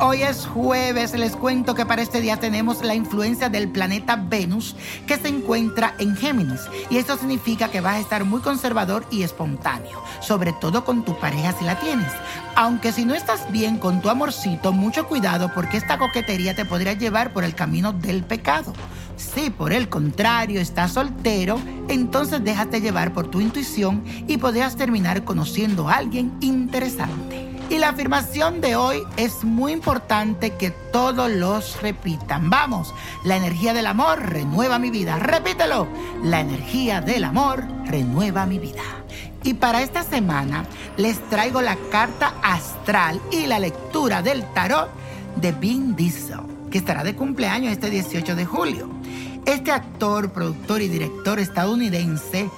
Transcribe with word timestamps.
Hoy 0.00 0.22
es 0.22 0.46
jueves. 0.46 1.12
Les 1.14 1.36
cuento 1.36 1.74
que 1.74 1.86
para 1.86 2.02
este 2.02 2.20
día 2.20 2.38
tenemos 2.38 2.82
la 2.82 2.94
influencia 2.94 3.48
del 3.48 3.68
planeta 3.68 4.16
Venus 4.16 4.74
que 5.06 5.16
se 5.16 5.28
encuentra 5.28 5.94
en 5.98 6.16
Géminis. 6.16 6.62
Y 6.90 6.98
eso 6.98 7.16
significa 7.16 7.68
que 7.68 7.80
vas 7.80 7.96
a 7.96 8.00
estar 8.00 8.24
muy 8.24 8.40
conservador 8.40 9.04
y 9.10 9.22
espontáneo, 9.22 10.02
sobre 10.20 10.52
todo 10.52 10.84
con 10.84 11.04
tu 11.04 11.18
pareja 11.18 11.52
si 11.58 11.64
la 11.64 11.78
tienes. 11.78 12.10
Aunque 12.56 12.92
si 12.92 13.04
no 13.04 13.14
estás 13.14 13.50
bien 13.52 13.78
con 13.78 14.00
tu 14.00 14.08
amorcito, 14.08 14.72
mucho 14.72 15.06
cuidado 15.06 15.50
porque 15.54 15.76
esta 15.76 15.98
coquetería 15.98 16.54
te 16.54 16.64
podría 16.64 16.94
llevar 16.94 17.32
por 17.32 17.44
el 17.44 17.54
camino 17.54 17.92
del 17.92 18.24
pecado. 18.24 18.72
Si 19.16 19.50
por 19.50 19.72
el 19.72 19.88
contrario 19.88 20.60
estás 20.60 20.92
soltero, 20.92 21.60
entonces 21.88 22.42
déjate 22.42 22.80
llevar 22.80 23.12
por 23.12 23.28
tu 23.28 23.40
intuición 23.40 24.02
y 24.26 24.38
podrías 24.38 24.76
terminar 24.76 25.24
conociendo 25.24 25.88
a 25.88 25.94
alguien 25.94 26.32
interesante. 26.40 27.49
Y 27.70 27.78
la 27.78 27.90
afirmación 27.90 28.60
de 28.60 28.74
hoy 28.74 29.04
es 29.16 29.44
muy 29.44 29.70
importante 29.70 30.56
que 30.56 30.70
todos 30.70 31.30
los 31.30 31.80
repitan. 31.80 32.50
Vamos, 32.50 32.92
la 33.22 33.36
energía 33.36 33.72
del 33.72 33.86
amor 33.86 34.28
renueva 34.28 34.80
mi 34.80 34.90
vida. 34.90 35.20
Repítelo, 35.20 35.86
la 36.24 36.40
energía 36.40 37.00
del 37.00 37.22
amor 37.22 37.64
renueva 37.86 38.44
mi 38.44 38.58
vida. 38.58 38.82
Y 39.44 39.54
para 39.54 39.82
esta 39.82 40.02
semana 40.02 40.64
les 40.96 41.20
traigo 41.30 41.62
la 41.62 41.76
carta 41.92 42.34
astral 42.42 43.20
y 43.30 43.46
la 43.46 43.60
lectura 43.60 44.20
del 44.20 44.42
tarot 44.52 44.90
de 45.36 45.52
Vin 45.52 45.94
Diesel, 45.94 46.40
que 46.72 46.78
estará 46.78 47.04
de 47.04 47.14
cumpleaños 47.14 47.72
este 47.72 47.88
18 47.88 48.34
de 48.34 48.46
julio. 48.46 48.90
Este 49.46 49.70
actor, 49.70 50.32
productor 50.32 50.82
y 50.82 50.88
director 50.88 51.38
estadounidense 51.38 52.50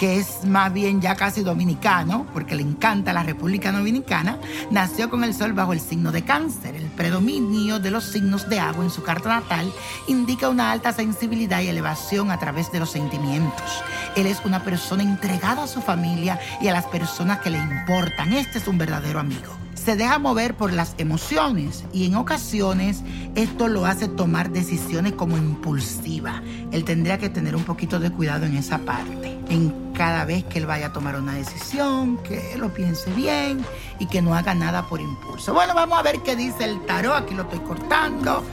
que 0.00 0.16
es 0.16 0.46
más 0.46 0.72
bien 0.72 1.02
ya 1.02 1.14
casi 1.14 1.42
dominicano, 1.42 2.26
porque 2.32 2.54
le 2.54 2.62
encanta 2.62 3.12
la 3.12 3.22
República 3.22 3.70
Dominicana, 3.70 4.38
nació 4.70 5.10
con 5.10 5.24
el 5.24 5.34
sol 5.34 5.52
bajo 5.52 5.74
el 5.74 5.80
signo 5.80 6.10
de 6.10 6.24
cáncer. 6.24 6.74
El 6.74 6.86
predominio 6.86 7.78
de 7.78 7.90
los 7.90 8.04
signos 8.04 8.48
de 8.48 8.60
agua 8.60 8.82
en 8.82 8.88
su 8.88 9.02
carta 9.02 9.28
natal 9.28 9.70
indica 10.08 10.48
una 10.48 10.70
alta 10.70 10.94
sensibilidad 10.94 11.60
y 11.60 11.68
elevación 11.68 12.30
a 12.30 12.38
través 12.38 12.72
de 12.72 12.80
los 12.80 12.92
sentimientos. 12.92 13.82
Él 14.16 14.26
es 14.26 14.38
una 14.46 14.64
persona 14.64 15.02
entregada 15.02 15.64
a 15.64 15.68
su 15.68 15.82
familia 15.82 16.40
y 16.62 16.68
a 16.68 16.72
las 16.72 16.86
personas 16.86 17.40
que 17.40 17.50
le 17.50 17.58
importan. 17.58 18.32
Este 18.32 18.56
es 18.56 18.66
un 18.68 18.78
verdadero 18.78 19.20
amigo. 19.20 19.59
Se 19.82 19.96
deja 19.96 20.18
mover 20.18 20.56
por 20.56 20.74
las 20.74 20.94
emociones 20.98 21.84
y 21.90 22.04
en 22.04 22.14
ocasiones 22.16 23.02
esto 23.34 23.66
lo 23.66 23.86
hace 23.86 24.08
tomar 24.08 24.50
decisiones 24.50 25.14
como 25.14 25.38
impulsiva. 25.38 26.42
Él 26.70 26.84
tendría 26.84 27.16
que 27.16 27.30
tener 27.30 27.56
un 27.56 27.64
poquito 27.64 27.98
de 27.98 28.10
cuidado 28.10 28.44
en 28.44 28.56
esa 28.56 28.78
parte. 28.80 29.38
En 29.48 29.90
cada 29.94 30.26
vez 30.26 30.44
que 30.44 30.58
él 30.58 30.66
vaya 30.66 30.88
a 30.88 30.92
tomar 30.92 31.18
una 31.18 31.32
decisión, 31.32 32.18
que 32.18 32.56
lo 32.58 32.74
piense 32.74 33.10
bien 33.14 33.64
y 33.98 34.06
que 34.06 34.20
no 34.20 34.34
haga 34.34 34.54
nada 34.54 34.86
por 34.86 35.00
impulso. 35.00 35.54
Bueno, 35.54 35.74
vamos 35.74 35.98
a 35.98 36.02
ver 36.02 36.20
qué 36.22 36.36
dice 36.36 36.64
el 36.64 36.84
tarot. 36.84 37.14
Aquí 37.14 37.34
lo 37.34 37.44
estoy 37.44 37.60
cortando. 37.60 38.44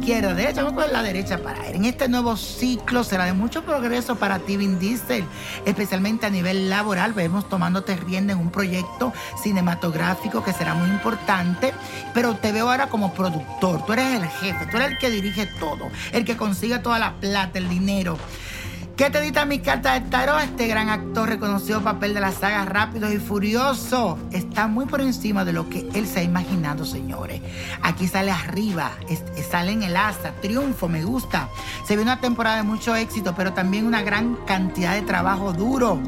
Izquierda, 0.00 0.34
derecha, 0.34 0.62
vamos 0.62 0.82
con 0.82 0.92
la 0.92 1.02
derecha 1.02 1.38
para 1.38 1.66
él. 1.66 1.76
En 1.76 1.84
este 1.86 2.08
nuevo 2.08 2.36
ciclo 2.36 3.04
será 3.04 3.24
de 3.24 3.32
mucho 3.32 3.62
progreso 3.64 4.16
para 4.16 4.38
ti, 4.38 4.56
Vin 4.56 4.78
Diesel, 4.78 5.24
especialmente 5.64 6.26
a 6.26 6.30
nivel 6.30 6.68
laboral. 6.68 7.14
Vemos 7.14 7.48
tomándote 7.48 7.96
rienda 7.96 8.34
en 8.34 8.38
un 8.38 8.50
proyecto 8.50 9.12
cinematográfico 9.42 10.44
que 10.44 10.52
será 10.52 10.74
muy 10.74 10.90
importante, 10.90 11.72
pero 12.12 12.36
te 12.36 12.52
veo 12.52 12.70
ahora 12.70 12.88
como 12.88 13.14
productor. 13.14 13.86
Tú 13.86 13.94
eres 13.94 14.20
el 14.20 14.28
jefe, 14.28 14.66
tú 14.66 14.76
eres 14.76 14.92
el 14.92 14.98
que 14.98 15.10
dirige 15.10 15.46
todo, 15.58 15.90
el 16.12 16.24
que 16.24 16.36
consigue 16.36 16.78
toda 16.80 16.98
la 16.98 17.14
plata, 17.14 17.58
el 17.58 17.68
dinero. 17.68 18.18
¿Qué 18.96 19.10
te 19.10 19.20
dita 19.20 19.44
mi 19.44 19.58
carta 19.58 19.94
del 19.94 20.08
tarot? 20.08 20.40
Este 20.40 20.68
gran 20.68 20.88
actor 20.88 21.28
reconocido 21.28 21.82
papel 21.82 22.14
de 22.14 22.20
la 22.20 22.30
saga 22.30 22.64
Rápidos 22.64 23.12
y 23.12 23.18
Furioso 23.18 24.16
está 24.30 24.68
muy 24.68 24.86
por 24.86 25.00
encima 25.00 25.44
de 25.44 25.52
lo 25.52 25.68
que 25.68 25.88
él 25.94 26.06
se 26.06 26.20
ha 26.20 26.22
imaginado, 26.22 26.84
señores. 26.84 27.40
Aquí 27.82 28.06
sale 28.06 28.30
arriba, 28.30 28.92
es- 29.08 29.24
sale 29.50 29.72
en 29.72 29.82
el 29.82 29.96
asa, 29.96 30.32
triunfo, 30.40 30.88
me 30.88 31.02
gusta. 31.04 31.48
Se 31.88 31.96
ve 31.96 32.02
una 32.02 32.20
temporada 32.20 32.58
de 32.58 32.62
mucho 32.62 32.94
éxito, 32.94 33.34
pero 33.36 33.52
también 33.52 33.84
una 33.84 34.02
gran 34.02 34.36
cantidad 34.46 34.92
de 34.94 35.02
trabajo 35.02 35.52
duro. 35.52 35.98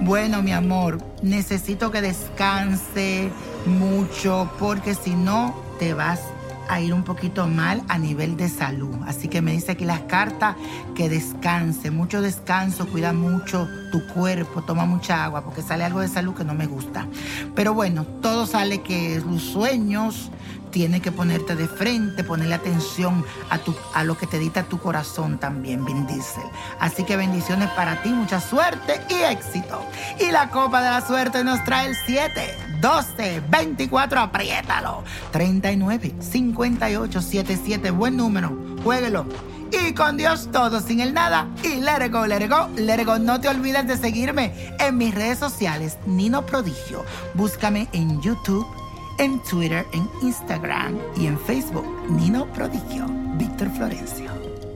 Bueno, 0.00 0.42
mi 0.42 0.52
amor, 0.52 0.98
necesito 1.22 1.90
que 1.90 2.00
descanse 2.00 3.30
mucho 3.66 4.50
porque 4.58 4.94
si 4.94 5.14
no 5.14 5.54
te 5.78 5.92
vas 5.92 6.20
a 6.68 6.80
ir 6.80 6.92
un 6.94 7.02
poquito 7.02 7.46
mal 7.46 7.82
a 7.88 7.98
nivel 7.98 8.36
de 8.36 8.48
salud. 8.48 8.94
Así 9.06 9.28
que 9.28 9.42
me 9.42 9.52
dice 9.52 9.72
aquí 9.72 9.84
las 9.84 10.00
cartas 10.00 10.56
que 10.94 11.08
descanse, 11.08 11.90
mucho 11.90 12.22
descanso, 12.22 12.86
cuida 12.86 13.12
mucho 13.12 13.68
tu 13.92 14.06
cuerpo, 14.06 14.62
toma 14.62 14.84
mucha 14.86 15.24
agua 15.24 15.42
porque 15.42 15.62
sale 15.62 15.84
algo 15.84 16.00
de 16.00 16.08
salud 16.08 16.34
que 16.34 16.44
no 16.44 16.54
me 16.54 16.66
gusta. 16.66 17.06
Pero 17.54 17.74
bueno, 17.74 18.04
todo 18.04 18.46
sale 18.46 18.82
que 18.82 19.22
los 19.26 19.42
sueños 19.42 20.30
tienes 20.76 21.00
que 21.00 21.10
ponerte 21.10 21.56
de 21.56 21.68
frente, 21.68 22.22
ponerle 22.22 22.54
atención 22.54 23.24
a, 23.48 23.56
tu, 23.56 23.74
a 23.94 24.04
lo 24.04 24.18
que 24.18 24.26
te 24.26 24.38
dicta 24.38 24.64
tu 24.64 24.78
corazón 24.78 25.38
también, 25.38 25.84
Vin. 25.86 26.06
Así 26.78 27.02
que 27.04 27.16
bendiciones 27.16 27.70
para 27.70 28.02
ti, 28.02 28.10
mucha 28.10 28.42
suerte 28.42 29.00
y 29.08 29.14
éxito. 29.14 29.80
Y 30.20 30.30
la 30.30 30.50
copa 30.50 30.82
de 30.82 30.90
la 30.90 31.00
suerte 31.00 31.42
nos 31.44 31.64
trae 31.64 31.88
el 31.88 31.96
7, 32.04 32.65
12 32.80 33.42
24, 33.48 34.20
apriétalo. 34.20 35.02
39 35.32 36.14
58 36.18 37.22
77, 37.22 37.90
buen 37.90 38.16
número. 38.16 38.56
Jueguelo. 38.82 39.26
Y 39.72 39.92
con 39.94 40.16
Dios 40.16 40.48
todo, 40.52 40.80
sin 40.80 41.00
el 41.00 41.12
nada. 41.12 41.48
Y 41.62 41.80
let 41.80 42.04
it 42.04 42.12
go. 43.06 43.18
No 43.18 43.40
te 43.40 43.48
olvides 43.48 43.86
de 43.86 43.96
seguirme 43.96 44.52
en 44.78 44.96
mis 44.96 45.14
redes 45.14 45.38
sociales, 45.38 45.98
Nino 46.06 46.46
Prodigio. 46.46 47.04
Búscame 47.34 47.88
en 47.92 48.20
YouTube, 48.22 48.66
en 49.18 49.42
Twitter, 49.42 49.84
en 49.92 50.08
Instagram 50.22 50.96
y 51.16 51.26
en 51.26 51.38
Facebook, 51.38 51.86
Nino 52.08 52.46
Prodigio, 52.52 53.06
Víctor 53.36 53.70
Florencio. 53.70 54.45